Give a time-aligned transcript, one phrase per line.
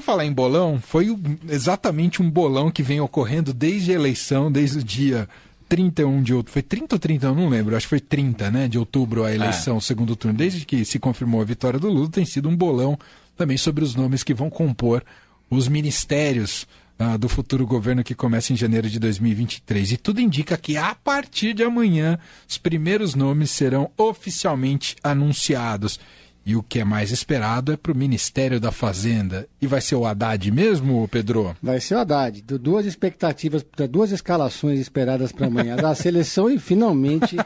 [0.00, 1.16] por falar em bolão, foi
[1.48, 5.28] exatamente um bolão que vem ocorrendo desde a eleição, desde o dia
[5.68, 6.52] 31 de outubro.
[6.52, 7.32] Foi 30 ou 30?
[7.32, 7.76] não lembro.
[7.76, 9.80] Acho que foi 30 né, de outubro a eleição, é.
[9.80, 10.36] segundo turno.
[10.36, 12.98] Desde que se confirmou a vitória do Lula, tem sido um bolão
[13.36, 15.04] também sobre os nomes que vão compor
[15.48, 16.66] os ministérios
[16.98, 19.92] ah, do futuro governo que começa em janeiro de 2023.
[19.92, 26.00] E tudo indica que a partir de amanhã os primeiros nomes serão oficialmente anunciados.
[26.50, 29.46] E o que é mais esperado é para o Ministério da Fazenda.
[29.62, 31.54] E vai ser o Haddad mesmo, Pedro?
[31.62, 32.42] Vai ser o Haddad.
[32.42, 35.76] Duas expectativas, duas escalações esperadas para amanhã.
[35.76, 37.36] da seleção e finalmente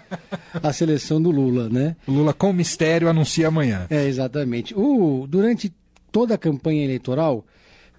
[0.54, 1.96] a seleção do Lula, né?
[2.06, 3.86] O Lula com mistério anuncia amanhã.
[3.90, 4.74] É, exatamente.
[4.74, 5.70] O, durante
[6.10, 7.44] toda a campanha eleitoral,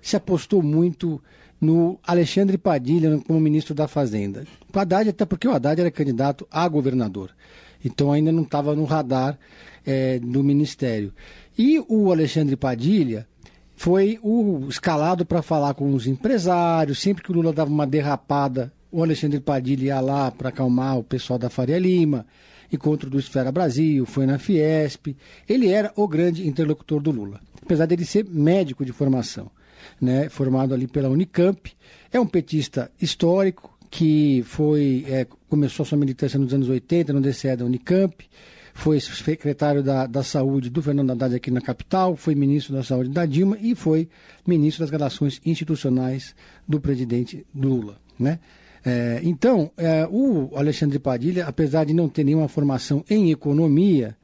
[0.01, 1.21] se apostou muito
[1.62, 4.43] no Alexandre Padilha como ministro da Fazenda.
[4.73, 7.29] O Haddad, até porque o Haddad era candidato a governador.
[7.85, 9.37] Então ainda não estava no radar
[9.85, 11.13] é, do Ministério.
[11.57, 13.27] E o Alexandre Padilha
[13.76, 16.99] foi o escalado para falar com os empresários.
[16.99, 21.04] Sempre que o Lula dava uma derrapada, o Alexandre Padilha ia lá para acalmar o
[21.04, 22.26] pessoal da Faria Lima.
[22.71, 25.15] Encontro do Esfera Brasil, foi na Fiesp.
[25.48, 29.52] Ele era o grande interlocutor do Lula, apesar dele ser médico de formação,
[30.02, 31.71] né, formado ali pela Unicamp.
[32.12, 37.55] É um petista histórico que foi é, começou sua militância nos anos 80 no DCE
[37.55, 38.15] da Unicamp
[38.77, 43.09] foi secretário da, da Saúde do Fernando Haddad aqui na capital, foi ministro da Saúde
[43.09, 44.09] da Dilma e foi
[44.45, 46.35] ministro das Relações Institucionais
[46.68, 47.98] do presidente Lula.
[48.20, 48.37] Né?
[48.85, 54.15] É, então, é, o Alexandre Padilha, apesar de não ter nenhuma formação em economia,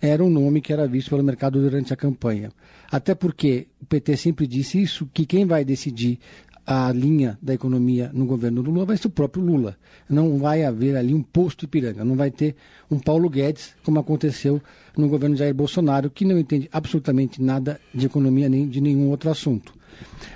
[0.00, 2.52] era um nome que era visto pelo mercado durante a campanha.
[2.88, 6.20] Até porque o PT sempre disse isso, que quem vai decidir
[6.66, 9.76] a linha da economia no governo do Lula vai ser o próprio Lula.
[10.08, 12.56] Não vai haver ali um posto Ipiranga, não vai ter
[12.90, 14.60] um Paulo Guedes, como aconteceu
[14.96, 19.30] no governo Jair Bolsonaro, que não entende absolutamente nada de economia nem de nenhum outro
[19.30, 19.74] assunto.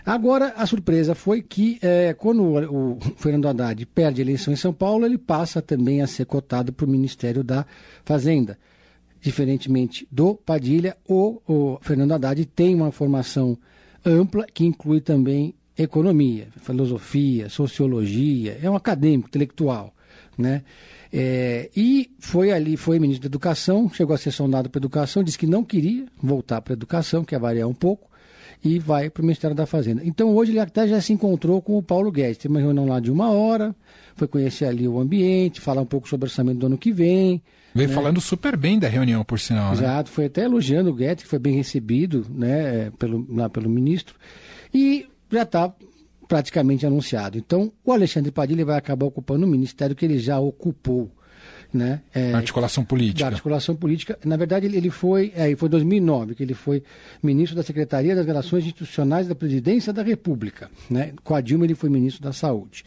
[0.06, 4.56] Agora, a surpresa foi que, é, quando o, o Fernando Haddad perde a eleição em
[4.56, 7.66] São Paulo, ele passa também a ser cotado para o Ministério da
[8.04, 8.56] Fazenda.
[9.20, 13.58] Diferentemente do Padilha, o, o Fernando Haddad tem uma formação
[14.04, 19.94] ampla que inclui também economia, filosofia, sociologia, é um acadêmico, intelectual,
[20.36, 20.62] né?
[21.12, 25.38] É, e foi ali, foi ministro da Educação, chegou a ser sondado para Educação, disse
[25.38, 28.08] que não queria voltar para a Educação, quer variar um pouco,
[28.62, 30.02] e vai para o Ministério da Fazenda.
[30.04, 33.00] Então hoje ele até já se encontrou com o Paulo Guedes, teve uma reunião lá
[33.00, 33.74] de uma hora,
[34.14, 37.42] foi conhecer ali o ambiente, falar um pouco sobre o orçamento do ano que vem.
[37.74, 37.94] Veio né?
[37.94, 39.70] falando super bem da reunião, por sinal.
[39.70, 39.78] Né?
[39.78, 40.14] Exato, né?
[40.14, 44.14] foi até elogiando o Guedes, que foi bem recebido né, pelo, lá pelo ministro.
[44.74, 45.72] E já está
[46.28, 47.36] praticamente anunciado.
[47.36, 51.10] Então, o Alexandre Padilha vai acabar ocupando o ministério que ele já ocupou.
[51.72, 52.02] Né?
[52.12, 53.26] É, articulação política.
[53.26, 54.18] articulação política.
[54.24, 56.82] Na verdade, ele foi, é, foi 2009 que ele foi
[57.22, 60.70] ministro da Secretaria das Relações Institucionais da Presidência da República.
[60.88, 61.14] Né?
[61.22, 62.84] Com a Dilma, ele foi ministro da Saúde.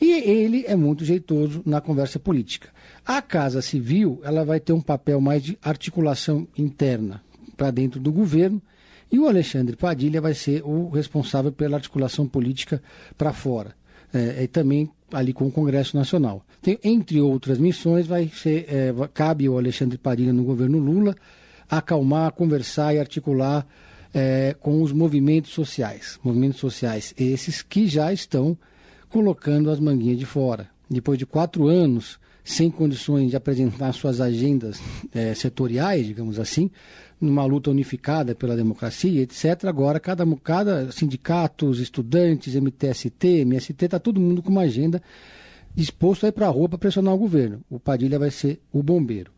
[0.00, 2.68] E ele é muito jeitoso na conversa política.
[3.06, 7.22] A Casa Civil ela vai ter um papel mais de articulação interna
[7.56, 8.60] para dentro do governo
[9.12, 12.82] e o Alexandre Padilha vai ser o responsável pela articulação política
[13.16, 13.74] para fora.
[14.12, 16.44] É, e também ali com o Congresso Nacional.
[16.62, 21.14] Tem, entre outras missões, vai ser, é, cabe ao Alexandre Padilha no governo Lula
[21.68, 23.66] acalmar, conversar e articular
[24.14, 26.18] é, com os movimentos sociais.
[26.22, 28.56] Movimentos sociais esses que já estão
[29.10, 30.68] colocando as manguinhas de fora.
[30.88, 34.80] Depois de quatro anos sem condições de apresentar suas agendas
[35.14, 36.70] é, setoriais, digamos assim,
[37.20, 39.64] numa luta unificada pela democracia, etc.
[39.66, 45.00] Agora, cada, cada sindicatos, estudantes, MTST, MST, está todo mundo com uma agenda
[45.74, 47.62] disposto a ir para a rua para pressionar o governo.
[47.70, 49.30] O Padilha vai ser o bombeiro.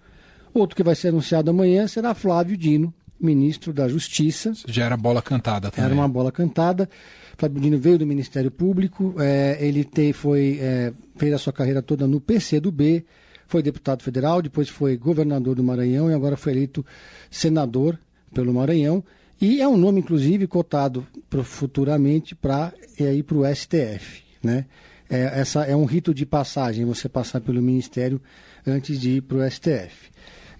[0.52, 4.52] Outro que vai ser anunciado amanhã será Flávio Dino, ministro da Justiça.
[4.66, 5.84] Já era bola cantada também.
[5.84, 6.88] Era uma bola cantada.
[7.36, 11.82] Flávio Dino veio do Ministério Público, é, ele te, foi, é, fez a sua carreira
[11.82, 13.04] toda no PCdoB,
[13.48, 16.84] foi deputado federal, depois foi governador do Maranhão e agora foi eleito
[17.30, 17.98] senador
[18.32, 19.02] pelo Maranhão.
[19.40, 21.06] E é um nome, inclusive, cotado
[21.42, 24.22] futuramente para é, ir para o STF.
[24.42, 24.66] Né?
[25.10, 28.20] É, essa é um rito de passagem, você passar pelo Ministério
[28.66, 30.10] antes de ir para o STF.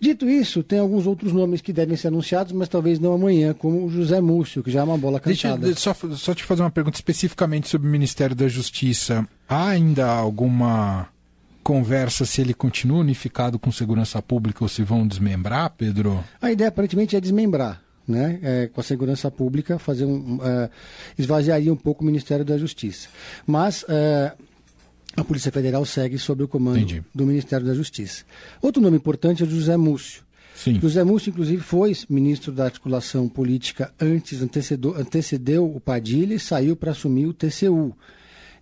[0.04, 3.86] Dito isso, tem alguns outros nomes que devem ser anunciados, mas talvez não amanhã, como
[3.86, 5.64] o José Múcio, que já é uma bola cantada.
[5.64, 9.26] Deixa só, só te fazer uma pergunta especificamente sobre o Ministério da Justiça.
[9.48, 11.08] Há ainda alguma
[11.62, 16.22] conversa se ele continua unificado com segurança pública ou se vão desmembrar, Pedro?
[16.38, 17.82] A ideia aparentemente é desmembrar.
[18.06, 20.68] Né, é, com a segurança pública, fazer um, uh,
[21.18, 23.08] esvaziaria um pouco o Ministério da Justiça.
[23.46, 24.30] Mas uh,
[25.16, 27.02] a Polícia Federal segue sob o comando Entendi.
[27.14, 28.24] do Ministério da Justiça.
[28.60, 30.22] Outro nome importante é o José Múcio.
[30.54, 30.80] Sim.
[30.80, 36.76] José Múcio, inclusive, foi ministro da articulação política antes, antecedeu, antecedeu o Padilha e saiu
[36.76, 37.94] para assumir o TCU.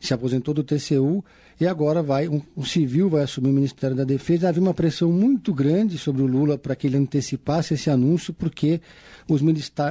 [0.01, 1.25] Se aposentou do TCU
[1.61, 4.49] e agora vai um, um, civil vai assumir o Ministério da Defesa.
[4.49, 8.81] Havia uma pressão muito grande sobre o Lula para que ele antecipasse esse anúncio, porque
[9.29, 9.43] os,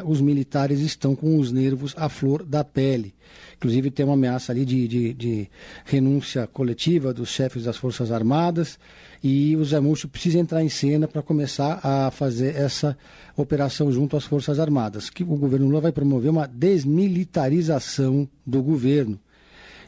[0.05, 3.13] os militares estão com os nervos à flor da pele.
[3.55, 5.49] Inclusive tem uma ameaça ali de, de, de
[5.85, 8.79] renúncia coletiva dos chefes das Forças Armadas
[9.23, 12.97] e o Zé Múcio precisa entrar em cena para começar a fazer essa
[13.37, 19.19] operação junto às Forças Armadas, que o governo Lula vai promover uma desmilitarização do governo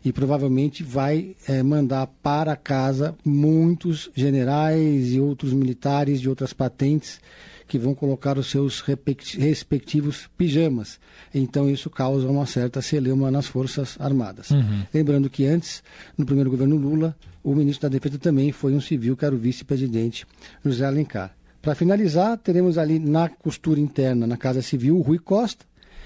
[0.03, 7.19] e provavelmente vai é, mandar para casa muitos generais e outros militares de outras patentes
[7.67, 10.99] que vão colocar os seus respectivos pijamas.
[11.33, 14.51] Então isso causa uma certa celeuma nas Forças Armadas.
[14.51, 14.83] Uhum.
[14.93, 15.81] Lembrando que antes,
[16.17, 19.37] no primeiro governo Lula, o ministro da Defesa também foi um civil, que era o
[19.37, 20.25] vice-presidente
[20.63, 21.35] José Alencar.
[21.61, 25.65] Para finalizar, teremos ali na costura interna, na Casa Civil, o Rui Costa,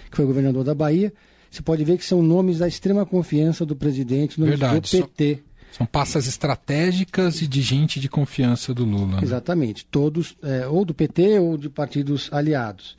[0.09, 1.11] que foi governador da Bahia,
[1.57, 5.35] você pode ver que são nomes da extrema confiança do presidente, nomes Verdade, do PT.
[5.71, 9.17] São, são passas estratégicas e de gente de confiança do Lula.
[9.17, 9.23] Né?
[9.23, 12.95] Exatamente, todos, é, ou do PT ou de partidos aliados.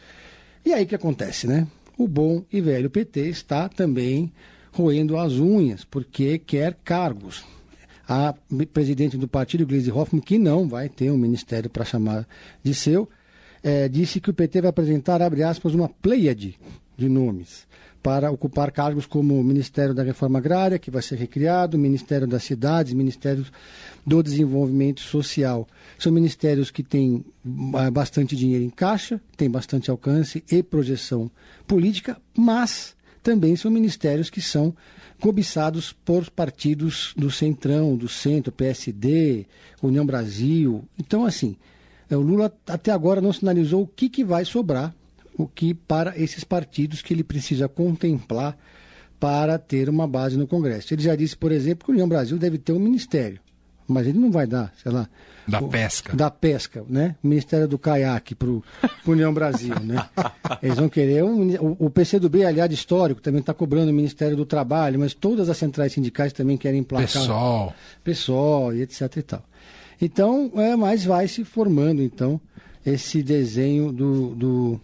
[0.65, 1.67] E aí que acontece, né?
[1.97, 4.33] O bom e velho PT está também
[4.73, 7.45] roendo as unhas, porque quer cargos.
[8.09, 8.35] A
[8.73, 12.27] presidente do partido, Gleisi Hoffmann, que não vai ter um ministério para chamar
[12.63, 13.09] de seu,
[13.63, 16.59] é, disse que o PT vai apresentar, abre aspas, uma pleiade
[16.97, 17.69] de nomes
[18.03, 22.27] para ocupar cargos como o Ministério da Reforma Agrária, que vai ser recriado, o Ministério
[22.27, 23.45] das Cidades, Ministério
[24.07, 25.67] do Desenvolvimento Social.
[25.99, 27.25] São ministérios que têm
[27.75, 31.31] ah, bastante dinheiro em caixa, têm bastante alcance e projeção
[31.67, 34.75] política, mas também são ministérios que são
[35.21, 39.45] cobiçados por partidos do Centrão, do Centro, PSD,
[39.83, 40.85] União Brasil.
[40.99, 41.57] Então, assim,
[42.11, 44.95] o Lula até agora não sinalizou o que, que vai sobrar
[45.39, 48.59] o que para esses partidos que ele precisa contemplar
[49.21, 50.93] para ter uma base no Congresso.
[50.93, 53.41] Ele já disse, por exemplo, que a União Brasil deve ter um ministério,
[53.87, 55.09] mas ele não vai dar, sei lá.
[55.47, 56.15] Da o, pesca.
[56.15, 57.17] Da pesca, né?
[57.23, 58.63] O Ministério do Caiaque para o
[59.07, 60.09] União Brasil, né?
[60.63, 64.45] Eles vão querer um, o, o PCdoB, aliado histórico, também está cobrando o Ministério do
[64.45, 67.07] Trabalho, mas todas as centrais sindicais também querem emplacar.
[67.07, 67.75] Pessoal.
[68.05, 69.43] Pessoal e etc e tal.
[70.01, 72.41] Então, é, mas vai se formando, então,
[72.85, 74.81] esse desenho do, do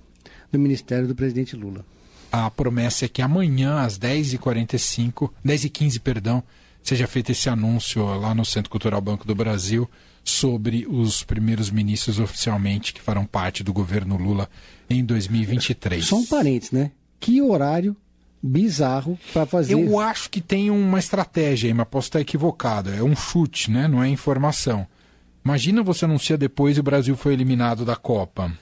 [0.57, 1.85] do Ministério do presidente Lula.
[2.31, 6.43] A promessa é que amanhã, às 10h45, 10h15, perdão,
[6.83, 9.89] seja feito esse anúncio lá no Centro Cultural Banco do Brasil
[10.23, 14.49] sobre os primeiros ministros oficialmente que farão parte do governo Lula
[14.89, 16.05] em 2023.
[16.05, 16.93] Só um parênteses, né?
[17.21, 17.97] Que horário
[18.43, 19.75] bizarro para fazer.
[19.75, 22.91] Eu acho que tem uma estratégia aí, mas posso estar equivocado.
[22.91, 23.89] É um chute, né?
[23.89, 24.87] Não é informação.
[25.45, 28.53] Imagina você anuncia depois e o Brasil foi eliminado da Copa.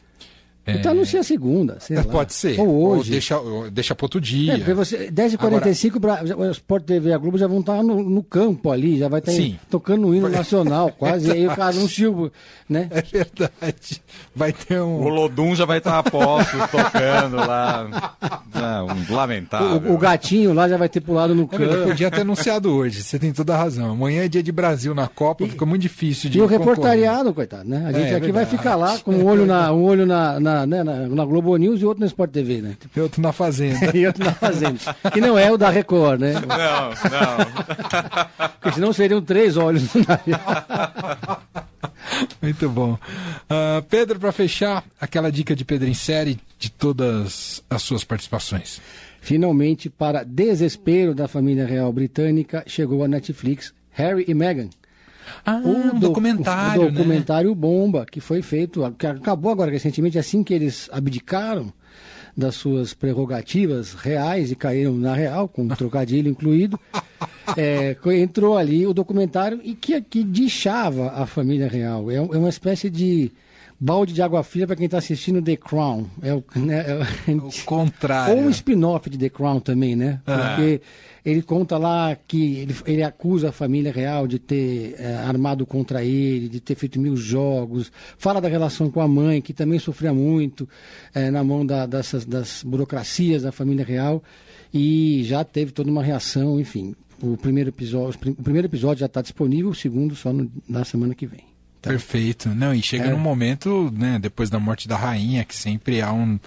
[0.65, 0.75] É...
[0.75, 2.05] Então anuncia a segunda, sei lá.
[2.05, 2.59] Pode ser.
[2.61, 2.99] Ou hoje.
[2.99, 3.41] Ou deixa,
[3.73, 4.55] deixa para outro dia.
[4.55, 6.37] É, você, 10h45, Agora...
[6.37, 9.19] o Sport TV e a Globo já vão estar no, no campo ali, já vai
[9.19, 11.29] estar em, tocando o hino nacional, quase.
[11.29, 12.09] e aí o cara anuncia,
[12.69, 12.89] né?
[12.91, 14.03] É verdade.
[14.35, 15.03] Vai ter um...
[15.03, 18.15] O Lodum já vai estar a postos, tocando lá.
[18.85, 19.91] um lamentável.
[19.91, 21.65] O, o, gatinho lá já vai ter pulado no campo.
[21.65, 23.91] É, podia ter anunciado hoje, você tem toda a razão.
[23.91, 27.35] Amanhã é dia de Brasil na Copa, e, fica muito difícil de E o reportariado,
[27.35, 27.85] coitado, né?
[27.87, 30.52] A gente é, aqui vai ficar lá com um olho na, um olho na, na
[30.53, 32.77] na, né, na, na, Globo News e outro na Sport TV, né?
[32.95, 33.91] E outro na Fazenda.
[33.97, 34.79] e outro na Fazenda.
[35.13, 36.35] que não é o da Record, né?
[36.35, 37.37] Não, não.
[38.61, 39.85] Porque senão seriam três olhos.
[42.41, 42.93] Muito bom.
[42.95, 48.81] Uh, Pedro, para fechar, aquela dica de Pedro em série de todas as suas participações.
[49.21, 54.69] Finalmente, para desespero da família real britânica, chegou a Netflix Harry e Meghan
[55.45, 56.83] ah, o documentário.
[56.83, 57.57] O documentário né?
[57.57, 61.73] Bomba, que foi feito, que acabou agora recentemente, assim que eles abdicaram
[62.37, 66.79] das suas prerrogativas reais e caíram na real, com um trocadilho incluído.
[67.57, 72.11] É, entrou ali o documentário e que, que deixava a família real.
[72.11, 73.31] É, é uma espécie de
[73.83, 76.07] balde de água fria para quem está assistindo The Crown.
[76.23, 76.85] É o, né,
[77.27, 78.37] é o contrário.
[78.37, 80.21] Ou um spin-off de The Crown também, né?
[80.25, 80.37] É.
[80.37, 80.81] Porque
[81.25, 86.05] ele conta lá que ele, ele acusa a família real de ter é, armado contra
[86.05, 87.91] ele, de ter feito mil jogos.
[88.17, 90.69] Fala da relação com a mãe, que também sofria muito
[91.13, 94.23] é, na mão da, dessas, das burocracias da família real.
[94.73, 96.95] E já teve toda uma reação, enfim.
[97.21, 101.15] O primeiro episódio, o primeiro episódio já está disponível, o segundo só no, na semana
[101.15, 101.52] que vem.
[101.83, 101.91] Tá.
[101.91, 102.49] Perfeito.
[102.49, 103.11] Não, e chega é.
[103.11, 106.39] num momento, né, depois da morte da rainha, que sempre há um,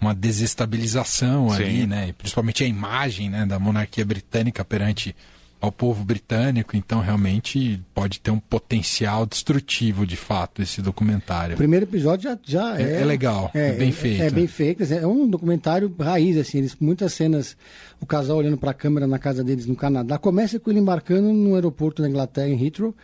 [0.00, 1.56] uma desestabilização Sim.
[1.56, 2.14] ali, né?
[2.16, 5.14] Principalmente a imagem né, da monarquia britânica perante
[5.60, 11.54] ao povo britânico, então realmente pode ter um potencial destrutivo de fato esse documentário.
[11.54, 14.22] O primeiro episódio já, já é, é, é legal, é, bem feito.
[14.22, 17.56] É, bem feito, é um documentário raiz, assim, eles, muitas cenas,
[18.00, 21.32] o casal olhando para a câmera na casa deles no Canadá, começa com ele embarcando
[21.32, 22.94] no aeroporto da Inglaterra, em Heathrow,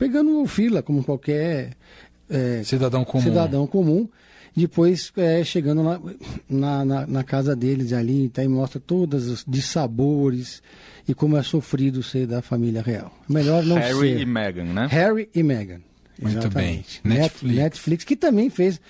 [0.00, 1.76] pegando fila, como qualquer
[2.30, 3.22] é, cidadão comum.
[3.22, 4.08] Cidadão comum
[4.56, 6.00] depois, é, chegando na,
[6.48, 10.62] na, na, na, casa deles ali, tá, e mostra todos os dissabores
[11.06, 13.12] e como é sofrido ser da família real.
[13.28, 14.06] Melhor não Harry ser.
[14.06, 14.88] Harry e Meghan, né?
[14.90, 15.80] Harry e Meghan.
[16.20, 17.00] Muito Exatamente.
[17.04, 17.18] bem.
[17.18, 17.56] Netflix.
[17.56, 18.80] Netflix, que também fez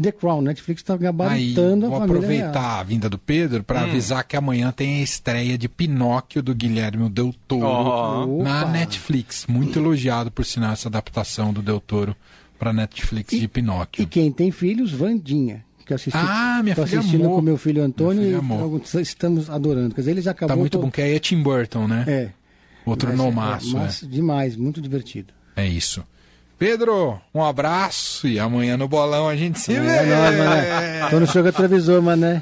[0.00, 0.42] The Crown.
[0.42, 2.80] Netflix está gabaritando Aí, a vou família aproveitar real.
[2.80, 3.84] a vinda do Pedro para Hum.
[3.84, 8.26] avisar que amanhã tem a estreia de Pinóquio do Guilherme Del Toro Ó.
[8.42, 8.70] na Opa.
[8.72, 9.46] Netflix.
[9.46, 12.14] Muito elogiado por sinal essa adaptação do Del Toro
[12.58, 14.02] para Netflix de Pinóquio.
[14.02, 15.64] E quem tem filhos, Vandinha.
[15.84, 17.36] Que eu assisti, Ah, minha filha assistindo amou.
[17.36, 18.82] com meu filho Antônio Minha e amou.
[19.00, 19.94] estamos adorando.
[19.94, 20.48] Quer dizer, ele já acabou.
[20.56, 22.04] Tá muito to- bom, que aí é Tim Burton, né?
[22.08, 22.30] É.
[22.84, 23.80] Outro Mas é- nomaço, é, né?
[23.84, 25.32] mas Demais, muito divertido.
[25.54, 26.02] É isso.
[26.58, 29.86] Pedro, um abraço e amanhã no bolão a gente se vê.
[29.86, 31.08] É mané.
[31.10, 32.40] Tô no show retrovisor, mané.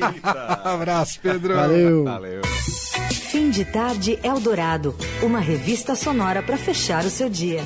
[0.62, 1.56] abraço, Pedro.
[1.56, 2.04] Valeu.
[2.04, 2.42] Valeu.
[2.44, 7.62] Fim de tarde Eldorado, uma revista sonora para fechar o seu dia.